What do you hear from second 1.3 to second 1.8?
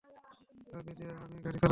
গাড়ি চালাবো।